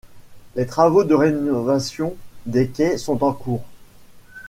Les 0.55 0.65
travaux 0.65 1.03
de 1.03 1.13
rénovation 1.13 2.15
des 2.47 2.69
quais 2.69 2.97
sont 2.97 3.23
en 3.23 3.33
cours. 3.33 3.63